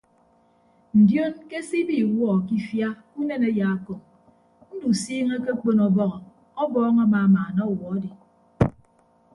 [0.99, 3.99] Ndion ke se ibi iwuọ ke ifia ke unen ayaakọñ
[4.73, 6.17] ndusiiñe akekpon ọbọhọ
[6.63, 8.09] ọbọọñ amamaana ọwuọ adi.